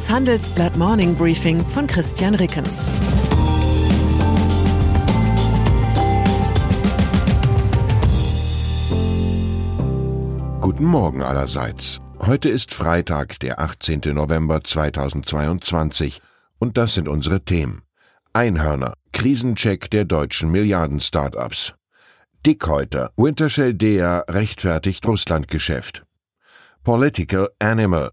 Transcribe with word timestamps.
Das 0.00 0.08
Handelsblatt 0.08 0.78
Morning 0.78 1.14
Briefing 1.14 1.62
von 1.62 1.86
Christian 1.86 2.34
Rickens. 2.34 2.86
Guten 10.58 10.84
Morgen 10.86 11.20
allerseits. 11.20 12.00
Heute 12.18 12.48
ist 12.48 12.72
Freitag, 12.72 13.40
der 13.40 13.60
18. 13.60 14.00
November 14.14 14.64
2022 14.64 16.22
und 16.58 16.78
das 16.78 16.94
sind 16.94 17.06
unsere 17.06 17.44
Themen. 17.44 17.82
Einhörner, 18.32 18.94
Krisencheck 19.12 19.90
der 19.90 20.06
deutschen 20.06 20.50
Milliarden-Startups. 20.50 21.74
Dickhäuter, 22.46 23.12
Wintershell 23.18 23.74
Dea 23.74 24.24
rechtfertigt 24.30 25.06
Russlandgeschäft. 25.06 26.04
Political 26.84 27.50
Animal, 27.58 28.12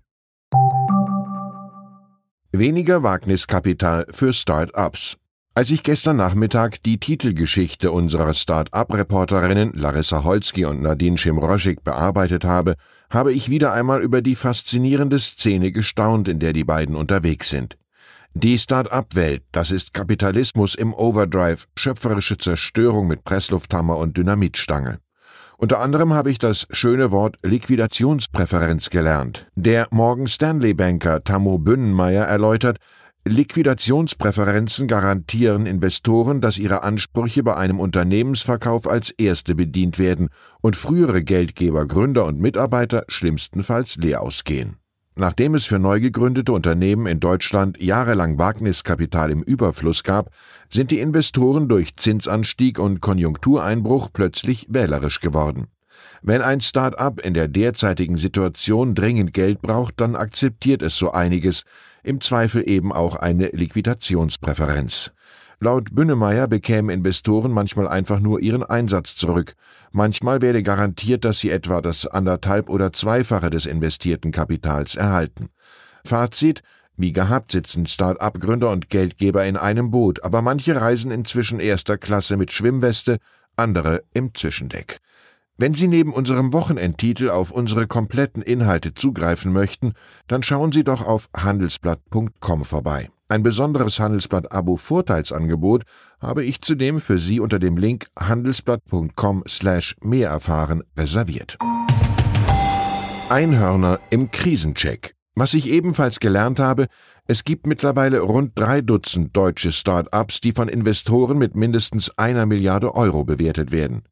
Weniger 2.51 3.01
Wagniskapital 3.03 4.07
für 4.11 4.33
Start-ups. 4.33 5.17
Als 5.55 5.69
ich 5.69 5.83
gestern 5.83 6.17
Nachmittag 6.17 6.81
die 6.81 6.97
Titelgeschichte 6.97 7.91
unserer 7.91 8.33
Start-up-Reporterinnen 8.33 9.73
Larissa 9.73 10.23
Holzki 10.23 10.65
und 10.65 10.81
Nadine 10.81 11.15
Schimroschik 11.15 11.83
bearbeitet 11.83 12.43
habe, 12.43 12.73
habe 13.11 13.31
ich 13.33 13.49
wieder 13.49 13.71
einmal 13.71 14.01
über 14.01 14.23
die 14.23 14.33
faszinierende 14.33 15.19
Szene 15.19 15.71
gestaunt, 15.71 16.27
in 16.27 16.39
der 16.39 16.53
die 16.53 16.63
beiden 16.63 16.95
unterwegs 16.95 17.49
sind. 17.49 17.77
Die 18.33 18.57
Start-up-Welt, 18.57 19.43
das 19.51 19.69
ist 19.69 19.93
Kapitalismus 19.93 20.73
im 20.73 20.91
Overdrive, 20.91 21.67
schöpferische 21.77 22.39
Zerstörung 22.39 23.07
mit 23.07 23.23
Presslufthammer 23.23 23.97
und 23.97 24.17
Dynamitstange. 24.17 24.97
Unter 25.57 25.79
anderem 25.81 26.13
habe 26.13 26.31
ich 26.31 26.39
das 26.39 26.65
schöne 26.71 27.11
Wort 27.11 27.37
Liquidationspräferenz 27.43 28.89
gelernt. 28.89 29.45
Der 29.53 29.87
Morgan 29.91 30.27
Stanley 30.27 30.73
Banker 30.73 31.23
Tammo 31.23 31.59
Bünnenmeier 31.59 32.25
erläutert, 32.25 32.79
Liquidationspräferenzen 33.25 34.89
garantieren 34.89 35.65
Investoren, 35.65 36.41
dass 36.41 36.57
ihre 36.57 36.83
Ansprüche 36.83 37.41
bei 37.41 37.55
einem 37.55 37.79
Unternehmensverkauf 37.79 38.85
als 38.85 39.11
erste 39.11 39.55
bedient 39.55 39.97
werden 39.97 40.27
und 40.59 40.75
frühere 40.75 41.23
Geldgeber, 41.23 41.87
Gründer 41.87 42.25
und 42.25 42.41
Mitarbeiter 42.41 43.05
schlimmstenfalls 43.07 43.95
leer 43.95 44.21
ausgehen. 44.21 44.75
Nachdem 45.15 45.55
es 45.55 45.65
für 45.65 45.79
neu 45.79 46.01
gegründete 46.01 46.51
Unternehmen 46.51 47.05
in 47.05 47.21
Deutschland 47.21 47.81
jahrelang 47.81 48.39
Wagniskapital 48.39 49.31
im 49.31 49.41
Überfluss 49.41 50.03
gab, 50.03 50.31
sind 50.69 50.91
die 50.91 50.99
Investoren 50.99 51.69
durch 51.69 51.95
Zinsanstieg 51.95 52.77
und 52.77 52.99
Konjunktureinbruch 52.99 54.09
plötzlich 54.11 54.65
wählerisch 54.69 55.21
geworden. 55.21 55.67
Wenn 56.25 56.41
ein 56.41 56.61
Start-up 56.61 57.19
in 57.19 57.33
der 57.33 57.49
derzeitigen 57.49 58.15
Situation 58.15 58.95
dringend 58.95 59.33
Geld 59.33 59.61
braucht, 59.61 59.99
dann 59.99 60.15
akzeptiert 60.15 60.81
es 60.81 60.95
so 60.95 61.11
einiges, 61.11 61.65
im 62.01 62.21
Zweifel 62.21 62.67
eben 62.67 62.93
auch 62.93 63.17
eine 63.17 63.47
Liquidationspräferenz. 63.47 65.11
Laut 65.59 65.93
Bünnemeyer 65.93 66.47
bekämen 66.47 66.89
Investoren 66.89 67.51
manchmal 67.51 67.89
einfach 67.89 68.21
nur 68.21 68.39
ihren 68.39 68.63
Einsatz 68.63 69.17
zurück. 69.17 69.55
Manchmal 69.91 70.41
werde 70.41 70.63
garantiert, 70.63 71.25
dass 71.25 71.41
sie 71.41 71.49
etwa 71.49 71.81
das 71.81 72.07
anderthalb 72.07 72.69
oder 72.69 72.93
zweifache 72.93 73.49
des 73.49 73.65
investierten 73.65 74.31
Kapitals 74.31 74.95
erhalten. 74.95 75.49
Fazit 76.05 76.63
wie 76.95 77.11
gehabt 77.11 77.51
sitzen 77.51 77.85
Start-up-Gründer 77.85 78.71
und 78.71 78.89
Geldgeber 78.89 79.45
in 79.45 79.57
einem 79.57 79.91
Boot, 79.91 80.23
aber 80.23 80.41
manche 80.41 80.79
reisen 80.79 81.11
inzwischen 81.11 81.59
erster 81.59 81.97
Klasse 81.97 82.37
mit 82.37 82.53
Schwimmweste, 82.53 83.17
andere 83.57 84.03
im 84.13 84.33
Zwischendeck. 84.33 85.01
Wenn 85.55 85.75
Sie 85.75 85.87
neben 85.87 86.13
unserem 86.13 86.51
Wochenendtitel 86.51 87.29
auf 87.29 87.51
unsere 87.51 87.85
kompletten 87.85 88.41
Inhalte 88.41 88.95
zugreifen 88.95 89.53
möchten, 89.53 89.93
dann 90.27 90.41
schauen 90.41 90.71
Sie 90.71 90.83
doch 90.83 91.05
auf 91.05 91.29
handelsblatt.com 91.37 92.65
vorbei. 92.65 93.09
Ein 93.29 93.43
besonderes 93.43 93.99
Handelsblatt-Abo-Vorteilsangebot 93.99 95.83
habe 96.19 96.43
ich 96.43 96.61
zudem 96.61 96.99
für 96.99 97.19
Sie 97.19 97.39
unter 97.39 97.59
dem 97.59 97.77
Link 97.77 98.07
handelsblatt.com 98.19 99.43
slash 99.47 99.95
mehr 100.01 100.29
erfahren 100.29 100.83
reserviert. 100.97 101.57
Einhörner 103.29 103.99
im 104.09 104.31
Krisencheck. 104.31 105.13
Was 105.35 105.53
ich 105.53 105.69
ebenfalls 105.69 106.19
gelernt 106.19 106.59
habe, 106.59 106.87
es 107.27 107.43
gibt 107.43 107.67
mittlerweile 107.67 108.19
rund 108.19 108.51
drei 108.55 108.81
Dutzend 108.81 109.35
deutsche 109.35 109.71
Start-ups, 109.71 110.41
die 110.41 110.51
von 110.51 110.67
Investoren 110.67 111.37
mit 111.37 111.55
mindestens 111.55 112.15
einer 112.17 112.45
Milliarde 112.45 112.93
Euro 112.93 113.23
bewertet 113.23 113.71
werden. 113.71 114.03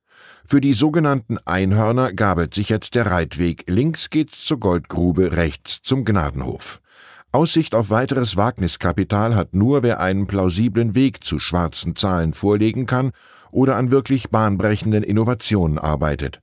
Für 0.46 0.62
die 0.62 0.74
sogenannten 0.74 1.38
Einhörner 1.46 2.14
gabelt 2.14 2.54
sich 2.54 2.70
jetzt 2.70 2.96
der 2.96 3.06
Reitweg. 3.06 3.64
Links 3.68 4.10
geht's 4.10 4.44
zur 4.44 4.60
Goldgrube, 4.60 5.34
rechts 5.34 5.82
zum 5.82 6.06
Gnadenhof. 6.06 6.82
Aussicht 7.32 7.76
auf 7.76 7.90
weiteres 7.90 8.36
Wagniskapital 8.36 9.36
hat 9.36 9.54
nur, 9.54 9.84
wer 9.84 10.02
einen 10.02 10.28
plausiblen 10.28 10.96
Weg 10.96 11.24
zu 11.24 11.40
schwarzen 11.40 11.96
Zahlen 11.96 12.34
vorlegen 12.34 12.86
kann 12.86 13.12
oder 13.52 13.78
an 13.78 13.92
wirklich 13.92 14.30
bahnbrechenden 14.30 15.04
Innovationen 15.04 15.78
arbeitet. 15.78 16.42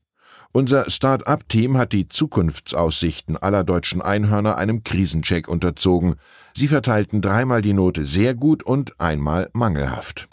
Unser 0.53 0.88
Start-up-Team 0.88 1.77
hat 1.77 1.93
die 1.93 2.09
Zukunftsaussichten 2.09 3.37
aller 3.37 3.65
deutschen 3.65 4.00
Einhörner 4.00 4.56
einem 4.56 4.83
Krisencheck 4.83 5.47
unterzogen. 5.47 6.15
Sie 6.55 6.69
verteilten 6.69 7.21
dreimal 7.21 7.61
die 7.61 7.75
Note 7.75 8.06
sehr 8.06 8.34
gut 8.34 8.62
und 8.62 8.99
einmal 8.99 9.50
mangelhaft. 9.53 10.27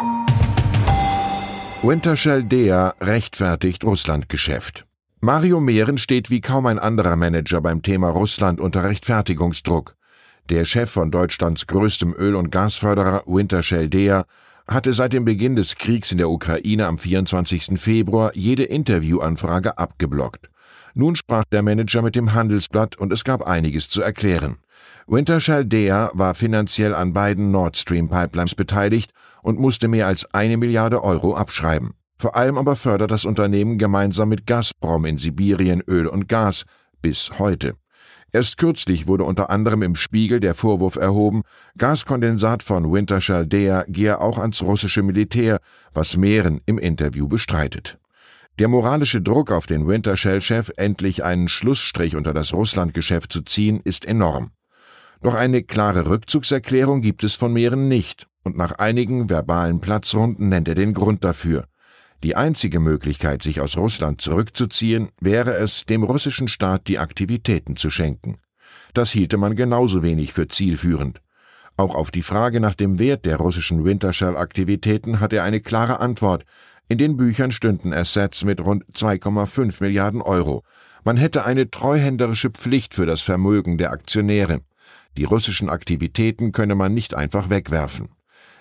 Wintershell 1.87 2.41
Dea 2.43 2.95
rechtfertigt 2.99 3.83
Russlandgeschäft. 3.83 4.87
Mario 5.21 5.59
Mehren 5.59 5.99
steht 5.99 6.31
wie 6.31 6.41
kaum 6.41 6.65
ein 6.65 6.79
anderer 6.79 7.15
Manager 7.15 7.61
beim 7.61 7.83
Thema 7.83 8.09
Russland 8.09 8.59
unter 8.59 8.83
Rechtfertigungsdruck. 8.83 9.95
Der 10.49 10.65
Chef 10.65 10.89
von 10.89 11.11
Deutschlands 11.11 11.67
größtem 11.67 12.15
Öl- 12.17 12.33
und 12.33 12.49
Gasförderer 12.49 13.21
Wintershell 13.27 13.87
Dea 13.87 14.23
hatte 14.67 14.93
seit 14.93 15.13
dem 15.13 15.25
Beginn 15.25 15.55
des 15.55 15.75
Kriegs 15.75 16.11
in 16.11 16.17
der 16.17 16.31
Ukraine 16.31 16.87
am 16.87 16.97
24. 16.97 17.79
Februar 17.79 18.31
jede 18.33 18.63
Interviewanfrage 18.63 19.77
abgeblockt. 19.77 20.49
Nun 20.95 21.15
sprach 21.15 21.43
der 21.51 21.61
Manager 21.61 22.01
mit 22.01 22.15
dem 22.15 22.33
Handelsblatt 22.33 22.95
und 22.97 23.13
es 23.13 23.23
gab 23.23 23.43
einiges 23.43 23.89
zu 23.89 24.01
erklären. 24.01 24.57
Wintershall 25.07 25.65
Dea 25.65 26.09
war 26.13 26.33
finanziell 26.33 26.93
an 26.95 27.13
beiden 27.13 27.51
Nord 27.51 27.77
Stream 27.77 28.09
Pipelines 28.09 28.55
beteiligt 28.55 29.11
und 29.43 29.59
musste 29.59 29.87
mehr 29.87 30.07
als 30.07 30.25
eine 30.33 30.57
Milliarde 30.57 31.03
Euro 31.03 31.35
abschreiben. 31.35 31.91
Vor 32.17 32.35
allem 32.35 32.57
aber 32.57 32.75
fördert 32.75 33.11
das 33.11 33.25
Unternehmen 33.25 33.77
gemeinsam 33.77 34.29
mit 34.29 34.47
Gazprom 34.47 35.05
in 35.05 35.17
Sibirien 35.17 35.81
Öl 35.87 36.07
und 36.07 36.27
Gas 36.27 36.63
bis 37.01 37.37
heute. 37.37 37.75
Erst 38.31 38.57
kürzlich 38.57 39.07
wurde 39.07 39.23
unter 39.23 39.49
anderem 39.49 39.81
im 39.81 39.95
Spiegel 39.95 40.39
der 40.39 40.55
Vorwurf 40.55 40.95
erhoben, 40.95 41.43
Gaskondensat 41.77 42.63
von 42.63 42.91
Wintershall 42.91 43.47
Dea 43.47 43.83
gehe 43.87 44.19
auch 44.19 44.37
ans 44.39 44.61
russische 44.61 45.03
Militär, 45.03 45.59
was 45.93 46.17
Mehren 46.17 46.59
im 46.65 46.77
Interview 46.77 47.27
bestreitet. 47.27 47.97
Der 48.57 48.67
moralische 48.69 49.21
Druck 49.21 49.51
auf 49.51 49.67
den 49.67 49.85
Wintershell-Chef, 49.87 50.71
endlich 50.77 51.23
einen 51.23 51.49
Schlussstrich 51.49 52.15
unter 52.15 52.33
das 52.33 52.53
Russlandgeschäft 52.53 53.31
zu 53.31 53.41
ziehen, 53.41 53.81
ist 53.83 54.05
enorm. 54.05 54.51
Doch 55.25 55.33
eine 55.33 55.63
klare 55.63 56.05
Rückzugserklärung 56.05 57.01
gibt 57.01 57.23
es 57.23 57.33
von 57.33 57.51
Mehren 57.51 57.87
nicht 57.87 58.27
und 58.43 58.55
nach 58.57 58.73
einigen 58.73 59.27
verbalen 59.27 59.81
Platzrunden 59.81 60.49
nennt 60.49 60.67
er 60.67 60.75
den 60.75 60.93
Grund 60.93 61.23
dafür. 61.23 61.65
Die 62.21 62.35
einzige 62.35 62.79
Möglichkeit, 62.79 63.41
sich 63.41 63.59
aus 63.59 63.75
Russland 63.75 64.21
zurückzuziehen, 64.21 65.09
wäre 65.19 65.55
es, 65.55 65.85
dem 65.85 66.03
russischen 66.03 66.47
Staat 66.47 66.85
die 66.85 66.99
Aktivitäten 66.99 67.75
zu 67.75 67.89
schenken. 67.89 68.37
Das 68.93 69.09
hielte 69.09 69.37
man 69.37 69.55
genauso 69.55 70.03
wenig 70.03 70.31
für 70.31 70.47
zielführend. 70.47 71.21
Auch 71.75 71.95
auf 71.95 72.11
die 72.11 72.21
Frage 72.21 72.59
nach 72.59 72.75
dem 72.75 72.99
Wert 72.99 73.25
der 73.25 73.37
russischen 73.37 73.83
Wintershell-Aktivitäten 73.83 75.21
hat 75.21 75.33
er 75.33 75.43
eine 75.43 75.59
klare 75.59 76.01
Antwort. 76.01 76.45
In 76.87 76.99
den 76.99 77.17
Büchern 77.17 77.51
stünden 77.51 77.95
Assets 77.95 78.43
mit 78.43 78.61
rund 78.61 78.85
2,5 78.93 79.77
Milliarden 79.81 80.21
Euro. 80.21 80.61
Man 81.03 81.17
hätte 81.17 81.45
eine 81.45 81.71
treuhänderische 81.71 82.51
Pflicht 82.51 82.93
für 82.93 83.07
das 83.07 83.23
Vermögen 83.23 83.79
der 83.79 83.91
Aktionäre. 83.91 84.61
Die 85.17 85.23
russischen 85.23 85.69
Aktivitäten 85.69 86.51
könne 86.51 86.75
man 86.75 86.93
nicht 86.93 87.15
einfach 87.15 87.49
wegwerfen. 87.49 88.09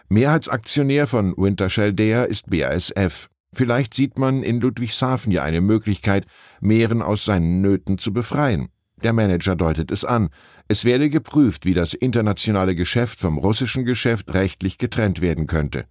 Mehrheitsaktionär 0.08 1.06
von 1.06 1.34
Wintershall 1.36 1.92
Dea 1.92 2.24
ist 2.24 2.50
BASF. 2.50 3.28
Vielleicht 3.52 3.94
sieht 3.94 4.18
man 4.18 4.42
in 4.42 4.60
Ludwigshafen 4.60 5.32
ja 5.32 5.42
eine 5.42 5.60
Möglichkeit, 5.60 6.26
Meeren 6.60 7.02
aus 7.02 7.24
seinen 7.24 7.60
Nöten 7.60 7.98
zu 7.98 8.12
befreien. 8.12 8.68
Der 9.02 9.12
Manager 9.12 9.56
deutet 9.56 9.90
es 9.90 10.04
an. 10.04 10.30
Es 10.68 10.84
werde 10.84 11.10
geprüft, 11.10 11.64
wie 11.64 11.74
das 11.74 11.94
internationale 11.94 12.74
Geschäft 12.74 13.20
vom 13.20 13.38
russischen 13.38 13.84
Geschäft 13.84 14.32
rechtlich 14.34 14.78
getrennt 14.78 15.20
werden 15.20 15.46
könnte. 15.46 15.84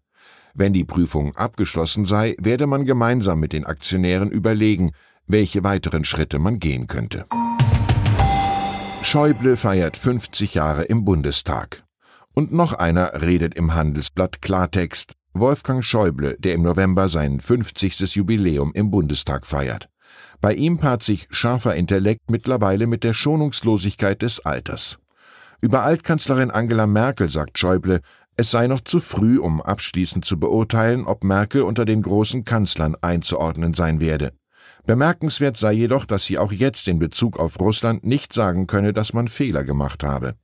Wenn 0.55 0.73
die 0.73 0.83
Prüfung 0.83 1.35
abgeschlossen 1.35 2.05
sei, 2.05 2.35
werde 2.39 2.67
man 2.67 2.85
gemeinsam 2.85 3.39
mit 3.39 3.53
den 3.53 3.65
Aktionären 3.65 4.29
überlegen, 4.29 4.91
welche 5.25 5.63
weiteren 5.63 6.05
Schritte 6.05 6.37
man 6.37 6.59
gehen 6.59 6.87
könnte. 6.87 7.25
Schäuble 9.03 9.57
feiert 9.57 9.97
50 9.97 10.53
Jahre 10.55 10.83
im 10.83 11.03
Bundestag. 11.03 11.83
Und 12.33 12.53
noch 12.53 12.73
einer 12.73 13.21
redet 13.21 13.53
im 13.53 13.75
Handelsblatt 13.75 14.41
Klartext. 14.41 15.13
Wolfgang 15.33 15.83
Schäuble, 15.83 16.37
der 16.39 16.53
im 16.53 16.61
November 16.63 17.09
sein 17.09 17.39
50. 17.39 18.15
Jubiläum 18.15 18.71
im 18.73 18.91
Bundestag 18.91 19.45
feiert. 19.45 19.89
Bei 20.41 20.53
ihm 20.53 20.77
paart 20.77 21.03
sich 21.03 21.27
scharfer 21.31 21.75
Intellekt 21.75 22.31
mittlerweile 22.31 22.87
mit 22.87 23.03
der 23.03 23.13
Schonungslosigkeit 23.13 24.21
des 24.21 24.45
Alters. 24.45 24.97
Über 25.61 25.83
Altkanzlerin 25.83 26.49
Angela 26.49 26.87
Merkel 26.87 27.29
sagt 27.29 27.59
Schäuble, 27.59 27.99
es 28.35 28.51
sei 28.51 28.67
noch 28.67 28.81
zu 28.81 28.99
früh, 28.99 29.37
um 29.37 29.61
abschließend 29.61 30.25
zu 30.25 30.39
beurteilen, 30.39 31.05
ob 31.05 31.23
Merkel 31.23 31.61
unter 31.61 31.85
den 31.85 32.01
großen 32.01 32.45
Kanzlern 32.45 32.95
einzuordnen 33.01 33.73
sein 33.73 33.99
werde. 33.99 34.31
Bemerkenswert 34.85 35.55
sei 35.55 35.71
jedoch, 35.73 36.03
dass 36.05 36.25
sie 36.25 36.37
auch 36.37 36.51
jetzt 36.51 36.89
in 36.89 36.99
Bezug 36.99 37.39
auf 37.39 37.59
Russland 37.59 38.05
nicht 38.05 38.33
sagen 38.33 38.67
könne, 38.67 38.91
dass 38.91 39.13
man 39.13 39.29
Fehler 39.29 39.63
gemacht 39.63 40.03
habe. 40.03 40.35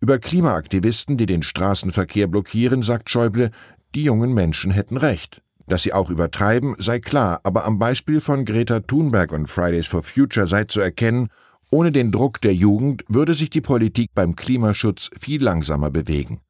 Über 0.00 0.18
Klimaaktivisten, 0.18 1.16
die 1.16 1.26
den 1.26 1.42
Straßenverkehr 1.42 2.28
blockieren, 2.28 2.82
sagt 2.82 3.10
Schäuble, 3.10 3.50
die 3.94 4.04
jungen 4.04 4.32
Menschen 4.32 4.70
hätten 4.70 4.96
recht. 4.96 5.42
Dass 5.66 5.82
sie 5.82 5.92
auch 5.92 6.08
übertreiben, 6.08 6.76
sei 6.78 7.00
klar, 7.00 7.40
aber 7.42 7.64
am 7.64 7.78
Beispiel 7.78 8.20
von 8.20 8.44
Greta 8.44 8.80
Thunberg 8.80 9.32
und 9.32 9.48
Fridays 9.48 9.88
for 9.88 10.02
Future 10.04 10.46
sei 10.46 10.64
zu 10.64 10.80
erkennen, 10.80 11.28
ohne 11.70 11.92
den 11.92 12.12
Druck 12.12 12.40
der 12.40 12.54
Jugend 12.54 13.04
würde 13.08 13.34
sich 13.34 13.50
die 13.50 13.60
Politik 13.60 14.10
beim 14.14 14.36
Klimaschutz 14.36 15.10
viel 15.18 15.42
langsamer 15.42 15.90
bewegen. 15.90 16.40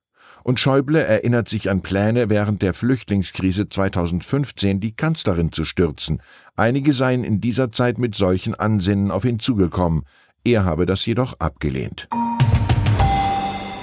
Und 0.43 0.59
Schäuble 0.59 1.03
erinnert 1.03 1.49
sich 1.49 1.71
an 1.71 1.83
Pläne, 1.83 2.31
während 2.31 2.63
der 2.63 2.75
Flüchtlingskrise 2.75 3.69
2015 3.69 4.81
die 4.81 4.93
Kanzlerin 4.93 5.53
zu 5.53 5.65
stürzen. 5.65 6.23
Einige 6.57 6.93
seien 6.93 7.25
in 7.25 7.41
dieser 7.41 7.73
Zeit 7.73 7.99
mit 7.99 8.15
solchen 8.15 8.55
Ansinnen 8.55 9.11
auf 9.11 9.25
ihn 9.25 9.39
zugekommen. 9.39 10.05
Er 10.45 10.65
habe 10.65 10.87
das 10.87 11.05
jedoch 11.07 11.35
abgelehnt. 11.39 12.09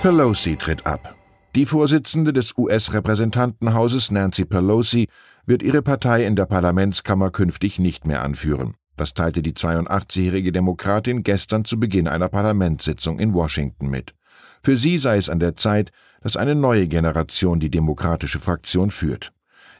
Pelosi 0.01 0.55
tritt 0.55 0.85
ab. 0.85 1.15
Die 1.55 1.65
Vorsitzende 1.65 2.33
des 2.33 2.55
US-Repräsentantenhauses 2.57 4.11
Nancy 4.11 4.45
Pelosi 4.45 5.07
wird 5.45 5.63
ihre 5.63 5.81
Partei 5.81 6.25
in 6.25 6.35
der 6.35 6.45
Parlamentskammer 6.45 7.31
künftig 7.31 7.79
nicht 7.79 8.05
mehr 8.05 8.21
anführen. 8.21 8.75
Das 8.95 9.13
teilte 9.13 9.41
die 9.41 9.53
82-jährige 9.53 10.51
Demokratin 10.51 11.23
gestern 11.23 11.65
zu 11.65 11.79
Beginn 11.79 12.07
einer 12.07 12.29
Parlamentssitzung 12.29 13.19
in 13.19 13.33
Washington 13.33 13.89
mit. 13.89 14.13
Für 14.63 14.75
sie 14.75 14.97
sei 14.97 15.17
es 15.17 15.29
an 15.29 15.39
der 15.39 15.55
Zeit, 15.55 15.91
dass 16.27 16.35
eine 16.35 16.55
neue 16.55 16.89
Generation 16.89 17.61
die 17.61 17.69
demokratische 17.69 18.39
Fraktion 18.39 18.91
führt. 18.91 19.31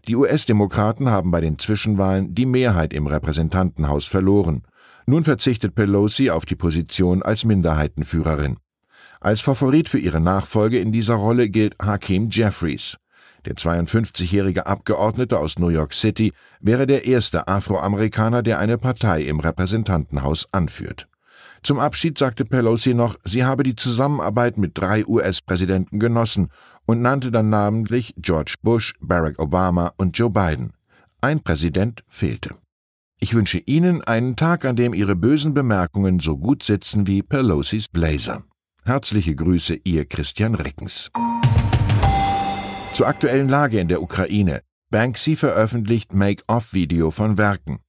Die 0.07 0.15
US-Demokraten 0.15 1.09
haben 1.09 1.29
bei 1.29 1.41
den 1.41 1.59
Zwischenwahlen 1.59 2.35
die 2.35 2.45
Mehrheit 2.45 2.93
im 2.93 3.05
Repräsentantenhaus 3.05 4.05
verloren. 4.05 4.63
Nun 5.05 5.25
verzichtet 5.25 5.75
Pelosi 5.75 6.29
auf 6.29 6.45
die 6.45 6.55
Position 6.55 7.21
als 7.21 7.43
Minderheitenführerin. 7.43 8.59
Als 9.19 9.41
Favorit 9.41 9.89
für 9.89 9.99
ihre 9.99 10.21
Nachfolge 10.21 10.79
in 10.79 10.93
dieser 10.93 11.15
Rolle 11.15 11.49
gilt 11.49 11.75
Hakeem 11.81 12.29
Jeffries. 12.29 12.95
Der 13.43 13.55
52-jährige 13.55 14.67
Abgeordnete 14.67 15.39
aus 15.39 15.59
New 15.59 15.67
York 15.67 15.93
City 15.93 16.31
wäre 16.61 16.87
der 16.87 17.03
erste 17.05 17.49
Afroamerikaner, 17.49 18.41
der 18.41 18.59
eine 18.59 18.77
Partei 18.77 19.23
im 19.23 19.41
Repräsentantenhaus 19.41 20.47
anführt. 20.53 21.09
Zum 21.63 21.79
Abschied 21.79 22.17
sagte 22.17 22.45
Pelosi 22.45 22.93
noch, 22.93 23.15
sie 23.23 23.43
habe 23.43 23.63
die 23.63 23.75
Zusammenarbeit 23.75 24.57
mit 24.57 24.77
drei 24.77 25.05
US-Präsidenten 25.05 25.99
genossen 25.99 26.49
und 26.85 27.01
nannte 27.01 27.31
dann 27.31 27.49
namentlich 27.49 28.13
George 28.17 28.55
Bush, 28.61 28.93
Barack 28.99 29.39
Obama 29.39 29.91
und 29.97 30.17
Joe 30.17 30.29
Biden. 30.29 30.73
Ein 31.21 31.41
Präsident 31.41 32.03
fehlte. 32.07 32.55
Ich 33.19 33.33
wünsche 33.33 33.57
Ihnen 33.57 34.03
einen 34.03 34.35
Tag, 34.35 34.63
an 34.65 34.75
dem 34.75 34.93
Ihre 34.93 35.15
bösen 35.15 35.53
Bemerkungen 35.53 36.19
so 36.19 36.37
gut 36.37 36.61
sitzen 36.61 37.07
wie 37.07 37.23
Pelosis 37.23 37.87
Blazer. 37.87 38.43
Herzliche 38.85 39.35
Grüße, 39.35 39.79
Ihr 39.83 40.05
Christian 40.05 40.53
Rickens. 40.53 41.09
Zur 42.93 43.07
aktuellen 43.07 43.49
Lage 43.49 43.79
in 43.79 43.87
der 43.87 44.01
Ukraine. 44.01 44.61
Banksy 44.89 45.35
veröffentlicht 45.35 46.13
Make-off-Video 46.13 47.11
von 47.11 47.37
Werken. 47.37 47.79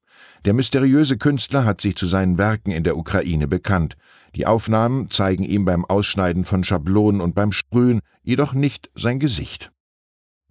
Der 0.44 0.55
mysteriöse 0.55 1.19
Künstler 1.19 1.65
hat 1.65 1.81
sich 1.81 1.97
zu 1.97 2.06
seinen 2.06 2.38
Werken 2.38 2.70
in 2.70 2.85
der 2.85 2.97
Ukraine 2.97 3.49
bekannt. 3.49 3.97
Die 4.35 4.47
Aufnahmen 4.47 5.11
zeigen 5.11 5.43
ihm 5.43 5.65
beim 5.65 5.85
Ausschneiden 5.85 6.44
von 6.44 6.65
Schablonen 6.65 7.20
und 7.20 7.35
beim 7.35 7.53
Sprühen 7.53 8.00
jedoch 8.23 8.53
nicht 8.53 8.91
sein 8.94 9.19
Gesicht. 9.19 9.73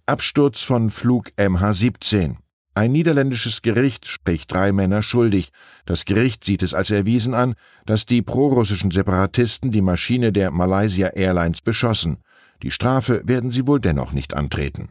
Absturz 0.06 0.62
von 0.62 0.90
Flug 0.90 1.30
MH17. 1.36 2.36
Ein 2.74 2.92
niederländisches 2.92 3.62
Gericht 3.62 4.06
spricht 4.06 4.52
drei 4.52 4.72
Männer 4.72 5.02
schuldig. 5.02 5.50
Das 5.84 6.04
Gericht 6.04 6.44
sieht 6.44 6.62
es 6.62 6.74
als 6.74 6.90
erwiesen 6.90 7.34
an, 7.34 7.54
dass 7.86 8.06
die 8.06 8.22
prorussischen 8.22 8.90
Separatisten 8.90 9.72
die 9.72 9.80
Maschine 9.82 10.32
der 10.32 10.50
Malaysia 10.50 11.08
Airlines 11.08 11.60
beschossen. 11.60 12.18
Die 12.62 12.70
Strafe 12.70 13.22
werden 13.24 13.50
sie 13.50 13.66
wohl 13.66 13.80
dennoch 13.80 14.12
nicht 14.12 14.34
antreten. 14.34 14.90